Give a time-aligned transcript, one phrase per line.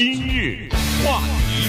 [0.00, 0.66] 今日
[1.04, 1.68] 话题，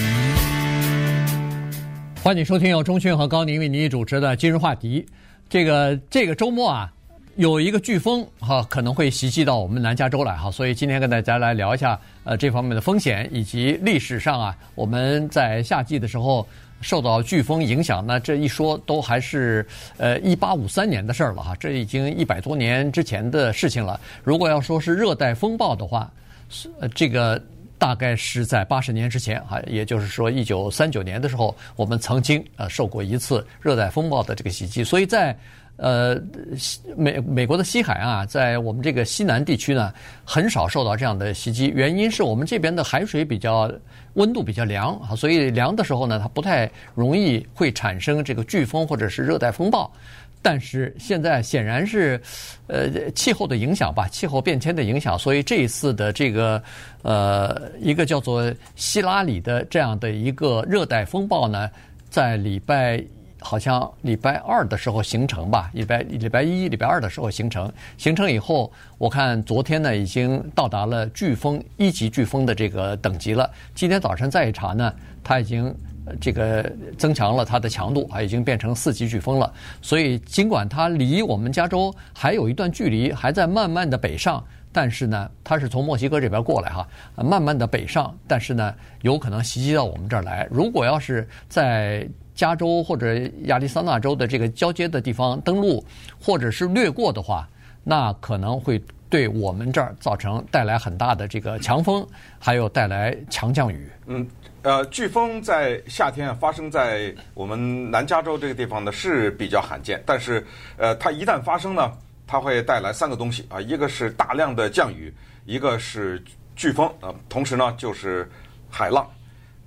[2.23, 5.05] 欢迎收听由钟迅和高宁为您主持的今日话题。
[5.49, 6.93] 这个这个周末啊，
[7.35, 16.47] 有一个飓风哈可能会袭击到我们南加州来哈，所以今天跟大家来聊一下呃这方面的风险以及历史上啊我们在夏季的时候。
[16.79, 19.63] 受到飓风影响，那这一说都还是
[19.97, 23.99] 呃一八五三年的事儿了哈，这已经一百多年之前的事情了。
[24.23, 26.11] 如果要说是热带风暴的话，
[26.49, 27.39] 是呃这个
[27.81, 35.35] 大概是在八十年之前哈，也就是说一九三九年的时候，我们曾经呃受过一次热带风暴的这个袭击，所以在。
[35.77, 36.15] 呃
[36.55, 39.91] 西，美美国的西海岸啊，在我们这个西南地区呢，
[40.23, 41.71] 很少受到这样的袭击。
[41.73, 43.71] 原因是我们这边的海水比较
[44.13, 49.91] 温度比较凉啊，所以凉的时候呢，它不太容易会产生这个飓风或者是热带风暴。
[50.41, 52.21] 但是现在显然是
[52.67, 56.61] 呃气候的影响吧，气候变迁的影响，所以这一次的这个
[57.03, 61.69] 呃一个叫做希拉里的这样的一个热带风暴呢，
[62.09, 63.03] 在礼拜。
[63.43, 67.73] 好像礼拜二的时候形成吧，礼拜礼拜一、礼拜二的时候形成。
[67.97, 73.49] 形成以后，我看昨天呢已经到达了飓风一级飓风的这个等级了。
[73.73, 75.75] 今天早晨再一查呢，它已经
[76.19, 79.51] 这个增强了它的强度啊，已经变成四级飓风了。
[79.81, 90.47] 所以尽管它离我们加州还有一段距离，还在慢慢的北上，但是呢，它是从墨西哥这边过来哈，慢慢的北上，但是呢，有可能袭击到我们这儿来。
[90.49, 95.83] 如果要是在加州或者亚利桑那州的这个交接的地方登陆，
[96.19, 97.47] 或者是掠过的话，
[97.83, 102.07] 那可能会对我们这儿造成带来很大的这个强风，
[102.39, 103.89] 还有带来强降雨。
[104.07, 104.25] 嗯，
[104.63, 110.45] 呃，飓风在夏天啊发生在我们南加州这个地方呢是比较罕见，但是
[110.77, 111.91] 呃，它一旦发生呢，
[112.27, 115.13] 它会带来三个东西啊，一个是大量的降雨，
[115.45, 116.23] 一个是
[116.55, 118.29] 飓风啊，同时呢就是
[118.69, 119.09] 海浪，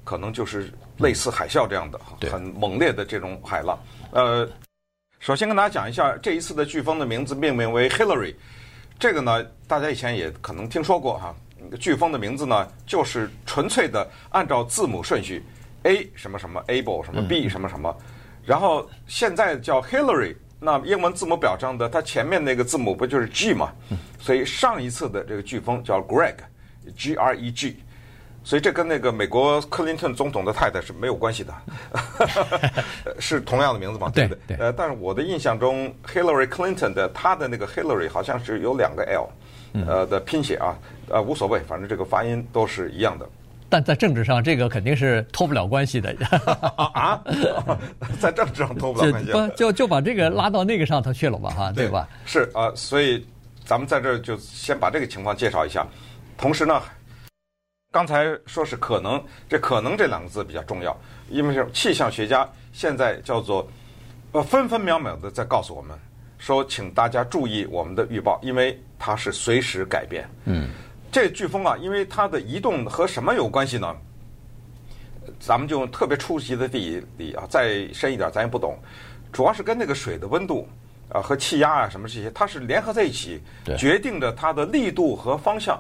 [0.05, 0.72] 可能就是。
[0.98, 1.98] 类似海啸这样的
[2.31, 3.77] 很猛烈的这种海浪。
[4.12, 4.48] 呃，
[5.19, 8.32] 首先跟大家讲一下这一次的飓风的名字命名为 Hillary，
[8.97, 11.34] 这个呢大家以前也可能听说过哈。
[11.72, 15.42] 飓风的名字呢就是纯粹的按照字母顺序
[15.82, 17.94] ，A 什么什么 able 什么 B 什么什么，
[18.44, 23.72] 然后现在叫 Hillary，那英文字母表上的它前面那个字母不就是 G 嘛？
[24.19, 27.76] 所以上一次的这个飓风叫 Greg，G R E G。
[28.46, 31.54] 所以这跟那个美国克林顿总统的太太是没有关系的，
[33.19, 34.10] 是同样的名字嘛？
[34.10, 34.54] 对不对？
[34.58, 39.31] 呃，但是我的印象中，Hillary Clinton 的她的那个 Hillary 好像是有两个 L，
[39.87, 43.29] 呃的拼写啊，呃无所谓，反正这个发音都是一样的。
[43.69, 46.15] 但在政治上，这个肯定是脱不了关系的
[46.95, 47.21] 啊！
[48.21, 51.51] 在政治上脱不了关系，不就就把这个拉到那个上头去了嘛？
[51.51, 52.09] 哈，对吧？
[52.25, 53.27] 是啊，所以
[53.65, 55.87] 咱们在这儿就先把这个情况介绍一下，
[56.37, 56.81] 同时呢。
[57.91, 60.97] 刚才说是可能，这“可能”这两个字比较重要，
[61.31, 63.65] 因为是气象学家现在叫做
[64.33, 65.97] 呃分分秒秒的在告诉我们
[66.37, 70.26] 说，请大家注意我们的预报，因为它是随时改变。
[70.47, 70.70] 嗯，
[71.12, 73.94] 这飓风啊，因为它的移动和什么有关系呢？
[75.38, 78.78] 咱们就用特别初级的地理啊，再深一点咱也不懂，
[79.31, 80.66] 主要是跟那个水的温度
[81.10, 83.43] 啊和气压啊什么这些，它是联合在一起，
[83.76, 85.78] 决定着它的力度和方向。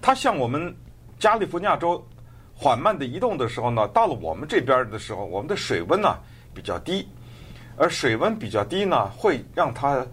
[0.00, 0.74] 它向我们。
[1.18, 2.06] 加利福尼亚州
[2.54, 6.18] 缓慢的移动的时候呢，到了我们这边的时候，我们的水温呢
[6.52, 7.08] 比较低，
[7.78, 10.06] 而水温比较低呢，会让它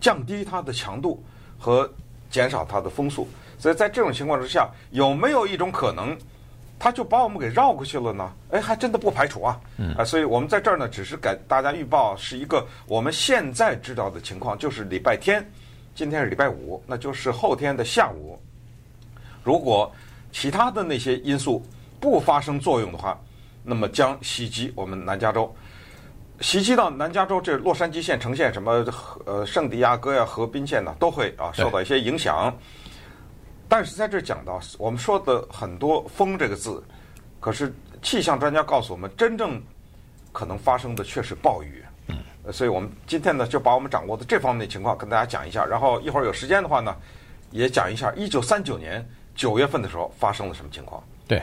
[0.00, 1.22] 降低它的强度
[1.60, 1.88] 和
[2.28, 3.28] 减少它的风速。
[3.58, 6.16] 所以在这种情况之下，有没有一种可能，
[6.78, 8.32] 它就把我们给绕过去了呢？
[8.50, 9.60] 哎，还真的不排除啊。
[9.98, 15.46] 啊，所以我们在这儿呢，只是给大家预报是一个我们现在知道的情况，就是礼拜天，
[15.94, 18.40] 今天是礼拜五，那就是后天的下午。
[19.44, 19.92] 如果
[20.32, 21.62] 其他的那些因素
[22.00, 23.20] 不发生作用的话，
[23.62, 25.54] 那么将袭击我们南加州，
[26.40, 28.84] 袭击到南加州这洛杉矶县、城县什么
[29.26, 32.54] 呃圣地亚哥呀、河滨县呢，都会啊受到一些影响。
[33.68, 36.82] 但是在这讲到我们说的很多“风”这个字，
[37.38, 37.72] 可是
[38.02, 39.62] 气象专家告诉我们，真正
[40.32, 41.84] 可能发生的却是暴雨。
[42.08, 42.16] 嗯，
[42.52, 46.96] 所以我们今天呢就把我们掌握的这方面的情况跟大家讲一下，然后一会儿有时间的话呢，
[47.50, 49.06] 也讲一下一九三九年。
[49.36, 51.02] 九月份的时候发生了什么情况？
[51.26, 51.42] 对，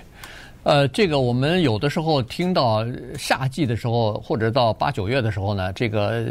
[0.67, 2.85] 呃，这个我们有的时候听到
[3.17, 6.25] 夏季的时候，或者到八九月的时候呢，这个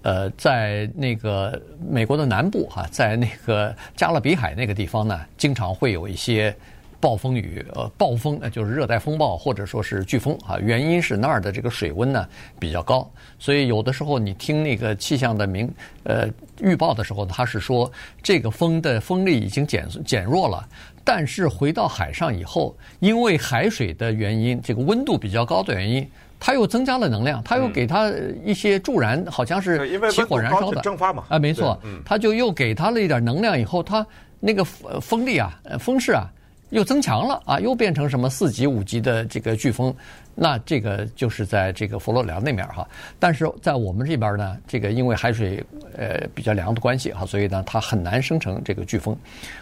[0.00, 6.56] 呃，在那个美国的南部哈，在那个加勒比海那个地方呢，经常会有一些
[7.04, 10.56] 暴风雨，呃，暴风呃就是热带风暴或者说是飓风啊。
[10.58, 12.26] 原因是那儿的这个水温呢
[12.58, 13.06] 比较高，
[13.38, 15.70] 所以有的时候你听那个气象的明
[16.04, 16.26] 呃
[16.62, 17.92] 预报的时候，它是说
[18.22, 20.66] 这个风的风力已经减减弱了，
[21.04, 26.08] 但是回到海上以后，因为海水的原因，这个温度比较高的原因。
[26.40, 28.12] 它又增加了能量，它又给它
[28.44, 31.24] 一些助燃，好像是起火燃烧的蒸发嘛。
[31.28, 34.06] 啊，没错，它就又给它了一点能量，以后它
[34.40, 36.30] 那个风力啊，风势啊。
[36.74, 39.94] 又增强了啊，又变成什么四级、五级的这个飓风，
[40.34, 42.84] 那这个就是在这个佛罗里达那面哈。
[43.16, 45.64] 但是在我们这边呢，这个因为海水
[45.96, 49.16] 呃比较凉的关系哈，所以呢它很难生成这个飓风。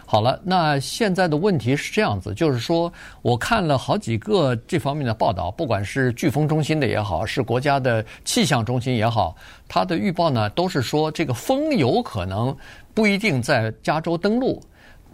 [0.06, 9.36] 好了，那现在的问题是这样子，就是说我看了好几个这方面的报道，不管是飓风中心的也好，是国家的气象中心也好，
[9.68, 12.56] 它的预报呢都是说这个风有可能
[12.94, 14.58] 不一定在加州登陆，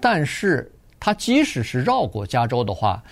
[0.00, 0.70] 但是。
[1.00, 3.02] 它即使是绕过加州的话，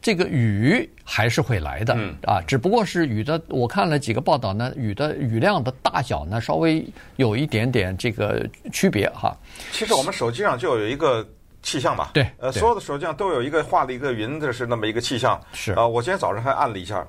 [0.00, 3.40] 这个雨还是会来的啊，只不过是雨的。
[3.48, 6.86] 我看了几个报道呢，雨的雨量的大小呢，稍微
[7.16, 9.36] 有一点点这个区别哈。
[9.72, 11.26] 其实我们手机上就有一个
[11.62, 15.40] 气象嘛，对，呃，所有的手机上都有一个画了一个云的是那么一个气象。
[15.52, 17.04] 是啊，我今天早上还按了一下，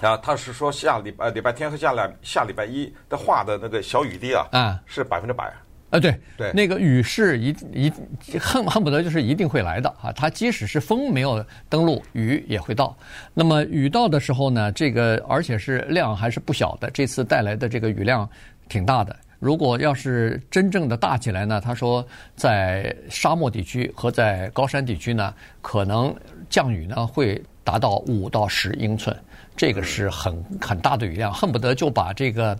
[0.00, 5.52] 啊，他是说下礼拜礼拜天和下礼下礼拜一的画的那个小雨滴啊，嗯，是百分之百。
[5.92, 7.92] 啊，对对，那个雨是一一
[8.38, 10.10] 恨恨不得就是一定会来的啊！
[10.10, 12.96] 它即使是风没有登陆，雨也会到。
[13.34, 18.26] 那么雨到的时候呢，这个而且是量还是不小的，这次带来的这个雨量
[18.70, 19.14] 挺大的。
[19.38, 22.02] 如果要是真正的大起来呢，他说
[22.34, 26.14] 在沙漠地区和在高山地区呢，可能
[26.48, 29.14] 降雨呢会达到五到十英寸，
[29.54, 32.58] 这个是很很大的雨量，恨不得就把这个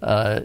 [0.00, 0.40] 呃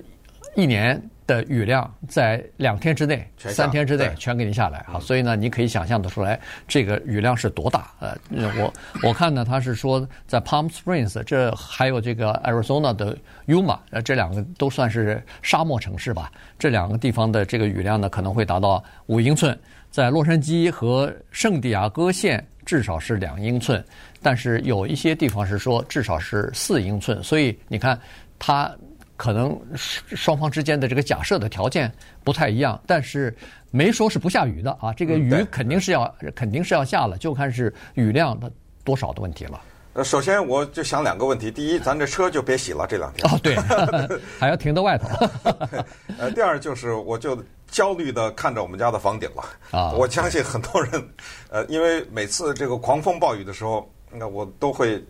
[0.56, 1.02] 一年。
[1.26, 5.00] 的雨量在两天之内、三天之内全给你下来啊！
[5.00, 7.90] 所以呢，你可以想象得出来，这个雨量是多大。
[8.02, 8.14] 呃，
[8.58, 13.18] 我我看呢，他是说在 Palm Springs，这还有这个 Arizona 的
[13.48, 16.30] Yuma，呃，这两个都算是沙漠城市吧。
[16.60, 19.58] 这两个地方的这个雨量呢，可能会达到五英寸。
[19.90, 23.82] 在洛杉矶和圣地亚哥县，至少是两英寸，
[24.22, 27.24] 但是有一些地方是说至少是四英寸。
[27.24, 27.98] 所以你看，
[28.38, 28.70] 它。
[29.24, 31.90] 可能双方之间的这个假设的条件
[32.26, 33.34] 不太一样，但是
[33.72, 34.92] 没说是不下雨的啊。
[34.92, 38.52] 这个雨肯定是要肯定是要下了，就看是雨量的
[38.84, 39.62] 多少的问题了。
[39.94, 43.56] 呃，首先我就想两个问题：第一，咱这车就别洗了，这两天哦，对，
[44.38, 45.08] 还要停到外头。
[46.20, 49.94] 呃，第二就是我就焦虑的看着我们家的房顶了啊。
[49.94, 51.10] 我相信很多人，
[51.50, 55.02] 呃，因为每次这个狂风暴雨的时候，那我都会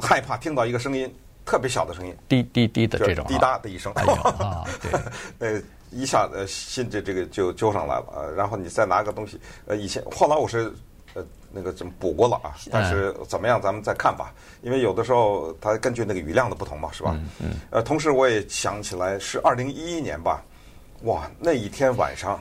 [0.00, 1.14] 害怕听到一个声音。
[1.50, 4.92] 特别小的声音，滴滴滴的这种，滴答的一声，哎呦啊，对，
[5.56, 5.60] 呃，
[5.90, 10.72] 一下呃心这这个就揪上来了，呃，然后你再拿个东西，呃，以前后来我是
[11.14, 14.32] 呃那个怎么补过了啊，但是怎么样咱们再看吧，
[14.62, 17.18] 因为有的时候它根据那个雨量的不同嘛，是吧？
[17.40, 17.56] 嗯。
[17.70, 20.44] 呃，同时我也想起来是二零一一年吧，
[21.02, 22.40] 哇，那一天晚上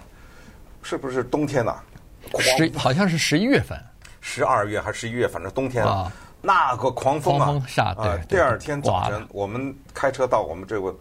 [0.84, 1.80] 是不是冬天呐？
[2.38, 3.76] 十好像是十一月份，
[4.22, 6.12] 十二月还是十一月，反正冬天啊。
[6.42, 7.46] 那个狂风啊！
[7.46, 10.96] 狂风下，对，第二天早晨，我们开车到我们这个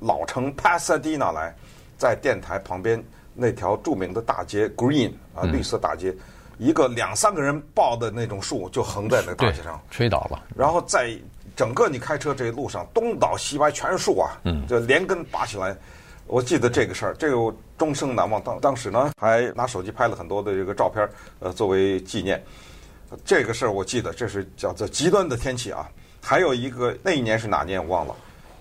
[0.00, 1.54] 老城 Pasadena 来，
[1.96, 3.02] 在电台旁边
[3.34, 6.14] 那条著名的大街 Green 啊，绿色大街，
[6.58, 10.42] 一个两三个人抱的那种树就横在那大街上，吹倒了。
[10.54, 11.16] 然后在
[11.54, 14.38] 整个你开车这一路上，东倒西歪全是树啊，
[14.68, 15.74] 就连根拔起来。
[16.26, 18.42] 我记得这个事儿，这个我终生难忘。
[18.42, 21.08] 当当时呢，还拿手机拍了很多的这个照片，
[21.38, 22.42] 呃，作为纪念。
[23.24, 25.88] 这个事儿我记得，这是叫做极端的天气啊。
[26.22, 28.14] 还有一个那一年是哪年我忘了，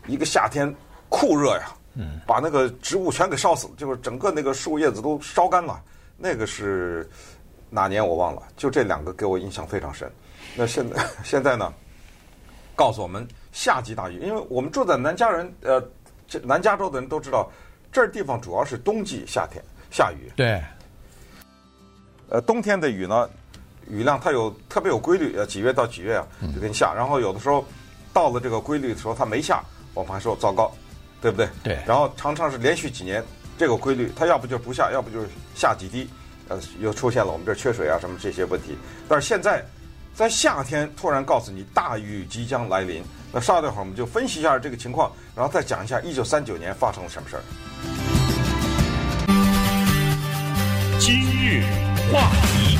[0.05, 0.71] 一个夏天
[1.09, 5.81] 酷热呀，嗯，把那个植物全给烧死，就是整个那个树叶子都烧干了。
[6.15, 7.09] 那个是
[7.71, 10.07] 哪年我忘了，就这两个给我印象非常深。
[10.55, 11.73] 那现在 现在呢，
[12.75, 15.83] 告诉我们夏季大雨，因为我们住在南加人，呃，
[16.27, 17.51] 这南加州的人都知道，
[17.91, 20.31] 这地方主要是冬季夏天下雨。
[20.35, 20.61] 对，
[22.29, 23.27] 呃，冬天的雨呢。
[23.89, 26.93] 雨量它有特别有规律，呃，几月到几月啊，就给你下。
[26.93, 27.65] 然后有的时候
[28.13, 29.63] 到了这个规律的时候，它没下，
[29.93, 30.71] 我们还说糟糕，
[31.21, 31.47] 对不对？
[31.63, 31.77] 对。
[31.85, 33.23] 然后常常是连续几年
[33.57, 36.09] 这个规律，它要不就不下，要不就是下几滴，
[36.47, 38.77] 呃，又出现了我们这缺水啊什么这些问题。
[39.07, 39.63] 但是现在
[40.13, 47.43] 在夏天突然告诉你大雨即将来临，那稍等会儿我们就分析一下这个情况，然后再讲一下一九三九年发生了什么事儿。
[50.99, 51.61] 今日
[52.11, 52.74] 话题。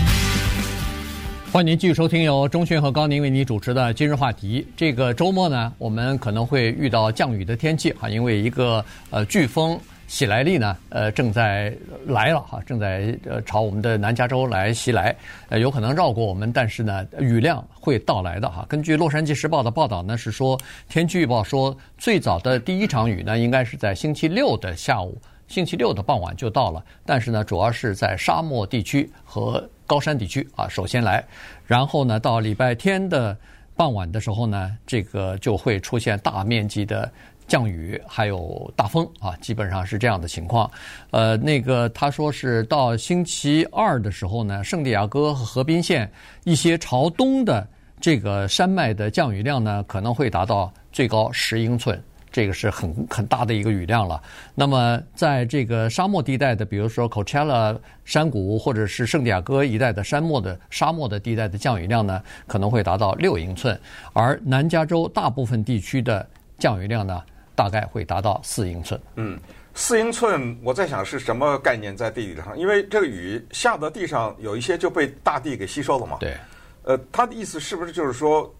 [1.55, 4.67] 欢迎您继续收听由钟迅和高宁为您主持的今日话题。
[4.75, 11.73] 这个周末呢，我们可能会遇到降雨的天气啊，因为一个呃飓风喜来利呢，呃，正在
[12.07, 15.15] 来了哈，正在呃朝我们的南加州来袭来，
[15.47, 18.65] 呃，有可能绕过我们，但是呢，雨量会到来的哈。
[18.67, 20.59] 根据《洛杉矶时报》的报道呢，是说
[20.89, 31.23] 天气预报说，最早的第一场雨呢，应该是在星期六的下午，星期六的傍晚就到了，但是呢，主要是在沙漠地区和高山地区啊，首先来，
[31.65, 33.37] 然后呢，到礼拜天的
[33.75, 37.11] 傍晚的时候呢，这个就会出现大面积的。
[37.47, 40.67] 降雨还有大风啊，基本上是这样的情况。
[41.11, 46.11] 呃，那个他说是到星期二的时候呢，圣地亚哥和河滨县
[46.43, 47.67] 一些朝东的
[48.01, 52.01] 这个山脉的降雨量呢，可能会达到最高十英寸，
[52.35, 54.21] 这个是很很大的一个雨量了。
[54.53, 63.79] 那么在这个沙漠地带的，比如说 Coachella 山谷或者是圣地亚哥一带的沙漠的沙漠的地带的降雨量呢，可能会达到六英寸，
[64.11, 66.27] 而南加州大部分地区的
[66.59, 67.23] 降雨量呢，
[67.55, 68.99] 大概会达到四英寸。
[69.15, 69.39] 嗯，
[69.73, 72.59] 四英寸，我在想是什么概念在地理上？
[72.59, 76.17] 因为这个雨下到地上，有一些就被大地给吸收了嘛。
[76.19, 76.35] 对。
[76.83, 78.53] 呃，他的意思是不是就是说，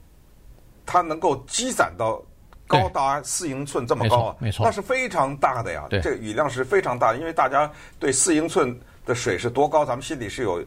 [0.85, 2.23] 它能够积攒到
[2.67, 4.35] 高达四英寸这么高啊？
[4.39, 5.85] 没错，那是非常大的呀。
[5.89, 5.99] 对。
[6.01, 10.63] 这个雨量是非常大的，因为大家对四英寸的水是多高，咱们心里是有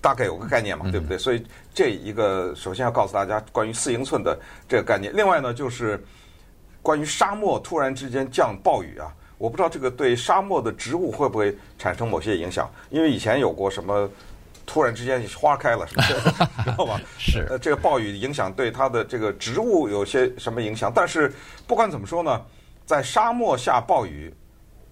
[0.00, 1.16] 大概有个概念嘛，对不对？
[1.16, 1.18] 嗯。
[1.18, 4.38] 所以这一个首先要告诉大家关于四英寸的
[4.68, 5.14] 这个概念。
[5.16, 6.02] 另外呢，就是。
[6.82, 12.70] 关于沙漠突然之间降暴雨啊，我不知道这个对沙漠的植物会不会产生某些影响？
[12.90, 14.08] 因为以前有过什么
[14.66, 16.02] 突然之间花开了什么，
[16.64, 17.00] 知道吧？
[17.16, 17.46] 是。
[17.48, 20.92] 呃，这个暴雨影响对它的这个植物有些什么影响？
[20.94, 21.32] 但是
[21.66, 22.42] 不管怎么说呢，
[22.84, 24.34] 在沙漠下暴雨，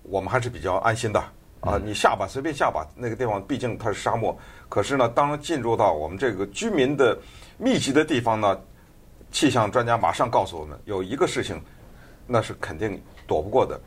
[0.03, 1.21] 我们还是比较安心的
[1.61, 1.79] 啊。
[1.85, 4.39] 你下吧，随便下吧，那个地方毕竟它是沙漠。
[4.69, 7.19] 可是呢，当进入到我们这个居民的
[7.59, 8.61] 密集的地方呢，
[9.33, 11.61] 气象专家马上告诉我们有一个事情。
[12.27, 13.79] 那是肯定躲不过的，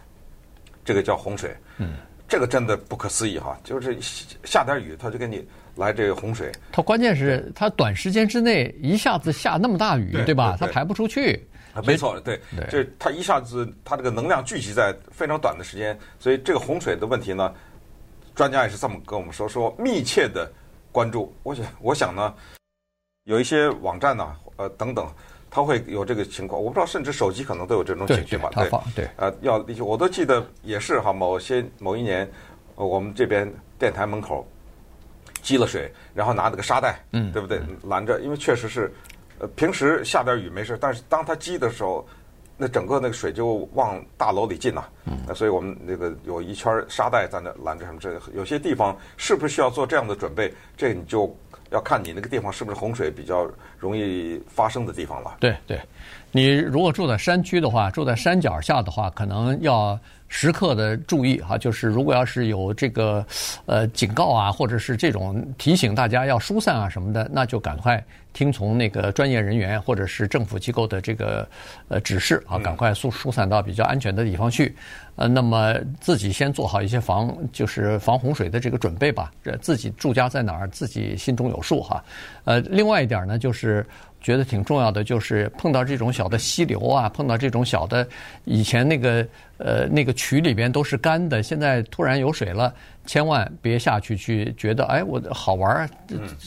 [0.86, 1.58] 这个叫洪水。
[1.80, 1.96] 嗯，
[2.28, 3.98] 这个真的不可思议哈，就是
[4.44, 6.52] 下点雨，他就给你来这个洪水。
[6.72, 10.58] 它关键是它短时间之内一下子下那么大雨，对，对吧？
[10.60, 11.48] 它排不出去。
[11.86, 17.54] 没错，对，这它一下子它这个能量聚集在非常短的时间，所以这个洪水的问题呢，
[18.36, 20.52] 专家也是这么跟我们说，说密切的
[20.92, 21.34] 关注。
[21.44, 22.34] 我想，我想呢，
[23.24, 25.08] 有一些网站呢，呃，等等。
[25.50, 28.50] 他会有这个情况，我不知道，甚至手机可能都有这种情绪吧？
[28.54, 32.30] 对，对，呃，要我都记得也是哈，某些某一年，
[32.76, 34.46] 我们这边电台门口
[35.42, 37.62] 积了水，然后拿那个沙袋，嗯，对不对？
[37.84, 38.94] 拦着，因为确实是，
[39.40, 42.06] 呃，平时下点雨没事，但是当它积的时候，
[42.58, 50.54] 那整个那个水就往大楼里进了，嗯，所以我们那个有一圈沙袋在那拦着什么这个，有些地方是不是需要做这样的准备？
[50.76, 51.36] 这个你就。
[51.72, 55.38] 要看你那个地方是不是洪水比较容易发生的地方了。
[55.40, 55.80] 对对，
[56.32, 61.58] 你如果住在山区的话，住在山脚下的话，可能要时刻的注意哈。
[61.58, 63.26] 就是如果要是有这个
[63.66, 68.04] 呃警告啊，或者是这种提醒大家要疏散啊什么的，那就赶快
[68.34, 71.48] 听从那个专业人员或者是政府机构的这个
[71.88, 74.76] 呃指示啊，赶快疏疏散到比较安全的地方去。
[75.16, 79.32] 呃，那么自己先做好一些防，就是防洪水的这个准备吧。
[79.44, 82.04] 这自己住家在哪儿，自己心中有数哈。
[82.44, 83.84] 呃，另外一点呢，就是
[84.28, 88.06] 觉得挺重要的，就是碰到这种小的溪流啊，碰到这种小的，
[88.44, 89.26] 以前那个
[89.58, 92.74] 呃那个渠里边都是干的，现在突然有水了。
[93.06, 95.90] 千万别下去去觉得哎，我好玩儿，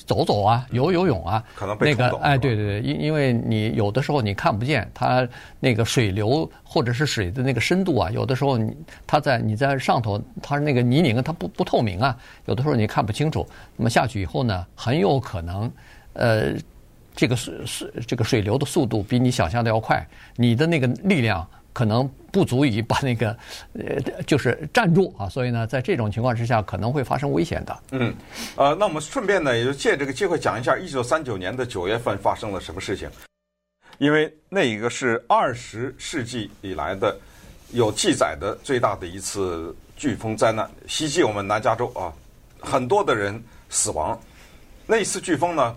[0.04, 5.26] 走走啊，游游泳啊，可能被那个哎，对对对，因因为你有的时候你看不见它
[5.58, 13.48] 那个水流或者是水的那个深度啊，有的时候你它在你在上头，它那个泥泞它不不透明啊，有的时候你看不清楚。
[13.74, 15.72] 那么下去以后呢，很有可能，
[16.12, 16.52] 呃，
[17.14, 21.46] 这个水水这个水流的速度比你想象的要快，你的那个力量。
[21.72, 23.28] 可能不足以把那个，
[23.74, 27.78] 呃，就是站住啊，所以呢，在这种情况之下，可能会发生危险的。
[27.92, 28.12] 嗯，
[28.56, 33.08] 呃，那我们顺便呢，也就借这个机会讲一下，一九三九年的九月份发生了什么事情，
[33.98, 37.16] 因为那一个是二十世纪以来的
[37.70, 42.12] 有记载的最大的一次飓风灾难，袭击我们南加州啊，
[42.58, 44.20] 很多的人死亡。
[44.86, 45.76] 那一次飓风呢，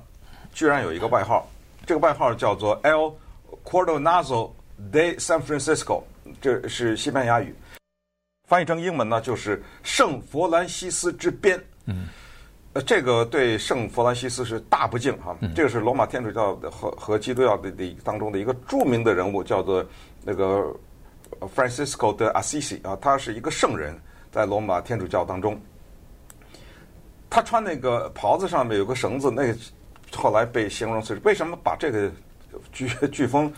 [0.53, 1.47] 居然有一个外号，
[1.85, 3.13] 这个外号叫做 El
[3.63, 4.51] Cordonazo
[4.91, 6.03] de San Francisco，
[6.39, 7.53] 这是西班牙语，
[8.47, 11.61] 翻译成英文呢就是圣弗兰西斯之鞭。
[11.85, 12.07] 嗯，
[12.73, 15.35] 呃，这个对圣弗兰西斯是大不敬哈。
[15.41, 19.85] 嗯、这个是罗马天主教的和和基督教的的当中的一个著名的人物，叫做
[20.23, 20.73] 那个
[21.55, 23.99] Francisco de Assisi 啊，他是一个圣人，
[24.31, 25.59] 在罗马天主教当中。
[27.29, 29.57] 他穿那个袍子上面有个绳子，那个
[30.15, 32.09] 后来被形容是为什么把这个
[32.73, 33.53] 飓飓 风。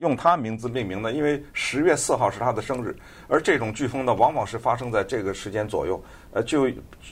[0.00, 2.94] 用他名字命名呢，因为十月四号是他的生日，
[3.28, 5.98] 而这种飓风呢，往往是发生在这个时间左右，
[6.32, 6.68] 呃，就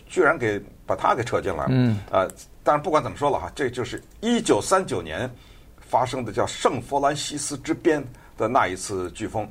[0.06, 2.30] 居然给把他给扯进来了，嗯，呃，
[2.62, 5.30] 但是不管怎么说了哈，这就是一九三九年
[5.80, 8.04] 发生的叫圣弗兰西斯之鞭
[8.36, 9.50] 的那一次飓风。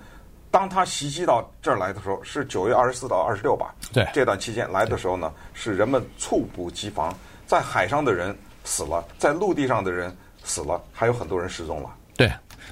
[0.52, 3.74] 当他袭击到这儿来的时候，是九月二十四到二十六吧？
[3.92, 7.12] 对，这段期间来的时候呢，是人们猝不及防，
[7.48, 11.90] 在海上的人死了，在陆地上的人死了，还有很多人失踪了。
[12.16, 12.32] 对，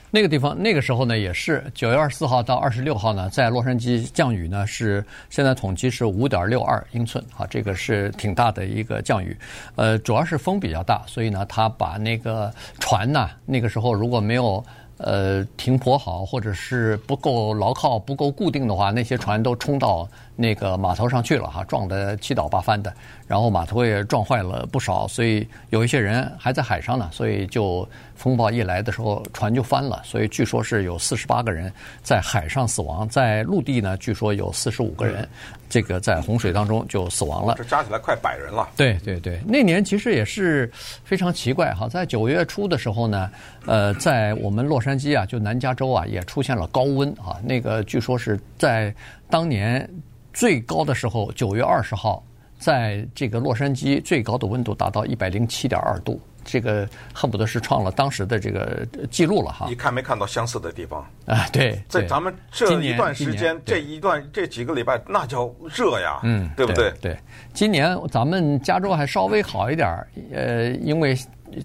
[0.09, 9.35] 那个地方那个时候呢，也是九月二十四号到二十六号呢，在洛杉矶降雨呢是现在统计是五点六二英寸，哈，这个是挺大的一个降雨。
[9.75, 14.63] 呃，主要是风比较大，所以呢，他把那个船呢，那个时候如果没有。
[15.03, 22.93] 呃，停泊好，或者是不够牢靠、不够固定的话，那些船都冲到那个码头上去了哈，撞得七倒八翻的，
[23.27, 31.71] 然后码头也撞坏了不少，所以有一些人还在海上呢，所以就风暴一来的时候，船就翻了，所以据说是有四十八个人
[32.03, 35.27] 在海上死亡，在陆地呢，据说有四十五个人。
[35.71, 38.67] 这个在洪水当中就死亡了，这加起来快百人了。
[38.75, 40.69] 对对对，那年其实也是
[41.05, 43.31] 非常奇怪哈，在九月初的时候呢，
[43.65, 47.37] 呃，在我们洛杉矶啊，就南加州啊，也出现了高温啊。
[47.43, 48.93] 那个据说是在
[49.29, 49.87] 当年
[50.33, 52.23] 最高的时候，九月二十号，
[52.57, 56.19] 在这个洛杉矶最高的温度达到一百零七点二度。
[56.43, 59.67] 这个恨不得是创了当时的这个记录了哈！
[59.69, 61.47] 你看没看到相似的地方啊？
[61.53, 66.91] 对，在咱们这一段时间，这一段这几个礼拜，那叫热呀，嗯，对不对？
[66.99, 67.15] 对，
[67.53, 71.15] 今年咱们加州还稍微好一点儿，呃，因为。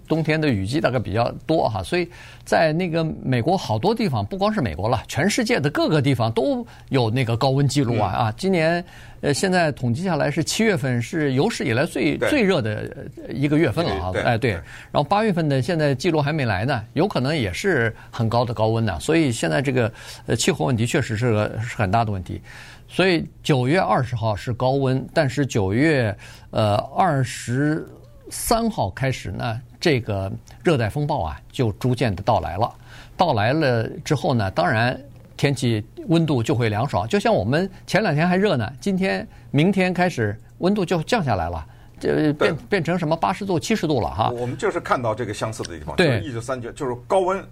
[0.08, 2.08] 冬天的雨季大概比较多哈，所以
[2.44, 8.34] 在那个美国好多地方，不光是美国了，全世界的各个地方都有那个高温记录啊啊！
[8.36, 8.84] 今年
[9.20, 14.12] 呃，现在统计下来是七月份是有史以来最最热的一个月份了啊！
[14.24, 18.98] 哎对，然后八月份呢，现在记录还没来呢，有可能也是很高的高温呢。
[19.00, 19.92] 所以现在这个
[20.26, 22.40] 呃气候问题确实是个是很大的问题。
[22.88, 26.16] 所以九月二十号是高温，但是九月
[26.50, 27.84] 呃二十
[28.30, 29.60] 三号开始呢。
[29.78, 30.32] 这个
[30.64, 32.74] 热带风暴啊，就逐渐的到来了。
[33.16, 34.98] 到来了之后呢，当然
[35.36, 37.06] 天气温度就会凉爽。
[37.06, 41.64] 就像我们前两天还热呢，今天、明天开始温度就降下来了，
[42.00, 44.30] 就变变成什么八十度、七十度了哈。
[44.30, 47.44] 我们就是看到这个相似的地方，对，一九三九就是高温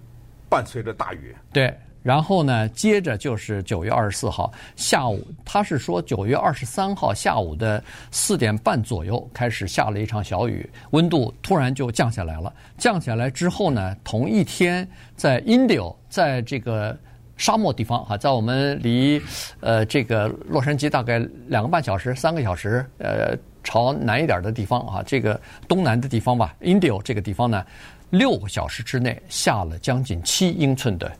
[0.49, 1.73] 伴随着大雨，对。
[2.05, 12.53] 然后呢，接着就是九月二十四号下午，他是说九月二十三号下午的四点半左右开始下了一场小雨，温度突然就降下来了。
[12.77, 16.95] 降下来之后呢，同一天在 India，在这个
[17.37, 19.19] 沙漠地方哈，在我们离
[19.59, 27.65] 呃这个洛杉矶大概两个半小时、三个小时呃朝南一点的地方啊，这个东南的地方吧，India 这个地方呢，
[28.11, 31.11] 六个小时之内下了将近七英寸的。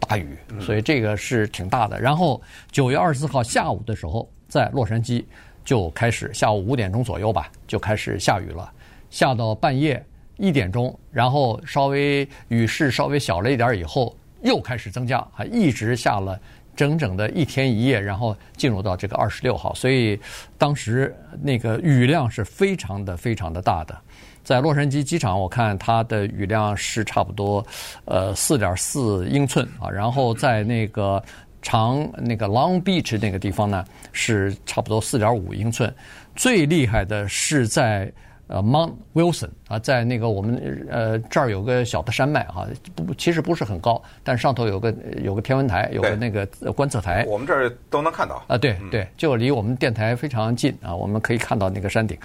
[0.00, 2.00] 大雨，所以这个是挺大的。
[2.00, 5.24] 然后九月二十四号下午的时候，在洛杉矶
[5.64, 8.72] 就开始下午五点钟左右吧，就开始下雨了，
[9.10, 10.04] 下到半夜
[10.36, 16.40] 一点钟，然后稍微雨势稍微小了一点以后，又开始增加，还一直下了
[16.74, 20.18] 整整的一天一夜，然后进入到这个二十六号，所以
[20.56, 23.96] 当时那个雨量是非常的非常的大的。
[24.42, 27.64] 在洛杉矶机场，我看它的雨量是差不多，
[28.04, 29.88] 呃，四点四英寸啊。
[29.88, 31.22] 然后在那个
[31.62, 35.92] 长那个 Long Beach 那个地方呢，是差不多四点五英寸。
[36.34, 38.10] 最厉害的是在
[38.46, 47.24] 呃 Mount Wilson 啊，在那个我们呃这儿有个小的山脉哈，不，其实不是很高，但上头有个有个天文台，有个那个观测台。
[47.28, 52.18] 我们这儿都能看到啊，对对，就离我们电台非常近啊，我们可以看到那个山顶，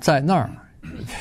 [0.00, 0.50] 在那儿。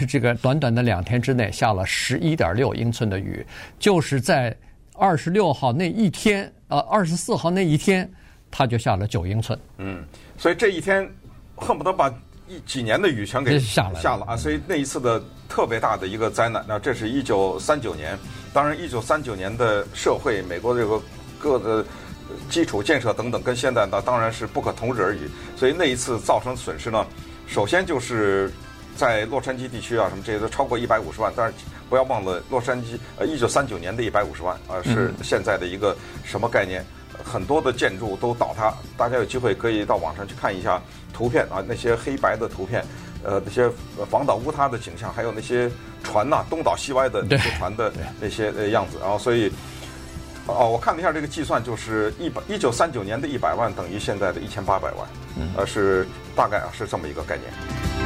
[0.08, 3.46] 这个短短的两天之内下了十一点六英寸的雨，
[3.78, 4.56] 就是在
[4.96, 8.10] 二十六号那一天，呃，二十四号那一天，
[8.50, 9.60] 它就下了九英寸。
[9.78, 10.02] 嗯，
[10.38, 11.10] 所以这一天
[11.56, 12.10] 恨不得把
[12.48, 14.38] 一几年的雨全给下了下了啊！
[14.38, 18.18] 所以那一次的特别大的一个灾难，那这是一九三九年。
[18.54, 21.02] 当然，一九三九年的社会，美国这个
[21.38, 21.86] 各个
[22.50, 25.30] 基础建设等等，跟现在呢当然是不可同日而语。
[25.58, 27.06] 所以那一次造成损失呢，
[27.46, 28.50] 首先就是。
[29.00, 31.54] 在洛杉矶地区啊，什么这些都超过一百五十万，但是
[31.90, 36.86] 不要忘了洛杉矶，呃，一九三九年的一百五十万啊，是现在的一个什么概念？
[37.24, 40.82] 很多的建筑都倒塌，大家有机会可以到网上去看一下
[41.14, 42.84] 图片啊，那些黑白的图片，
[43.24, 43.70] 呃，那些
[44.10, 45.72] 房倒屋塌的景象，还有那些
[46.04, 49.52] 船呐东倒西歪的那些船的那些呃样子，然后所以，
[50.46, 55.08] 哦，我看了一下这个计算，就是一百一九三九年的一百万等于现在的一千八百万，
[55.58, 57.99] 呃，是大概啊是这么一个概念。